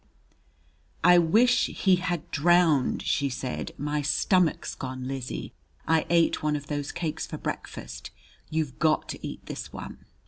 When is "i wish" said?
1.03-1.67